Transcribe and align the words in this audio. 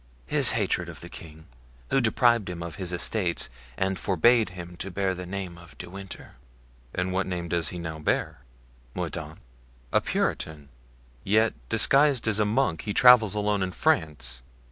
"His 0.25 0.53
hatred 0.53 0.89
of 0.89 1.01
the 1.01 1.09
king, 1.09 1.45
who 1.91 2.01
deprived 2.01 2.49
him 2.49 2.63
of 2.63 2.77
his 2.77 2.91
estates 2.91 3.49
and 3.77 3.99
forbade 3.99 4.49
him 4.49 4.75
to 4.77 4.89
bear 4.89 5.13
the 5.13 5.27
name 5.27 5.59
of 5.59 5.77
De 5.77 5.87
Winter." 5.91 6.37
"And 6.95 7.13
what 7.13 7.27
name 7.27 7.47
does 7.49 7.69
he 7.69 7.77
now 7.77 7.99
bear?" 7.99 8.39
"Mordaunt." 8.95 9.37
"A 9.93 10.01
Puritan, 10.01 10.69
yet 11.23 11.53
disguised 11.69 12.27
as 12.27 12.39
a 12.39 12.45
monk 12.45 12.81
he 12.81 12.95
travels 12.95 13.35
alone 13.35 13.61
in 13.61 13.69
France." 13.73 14.41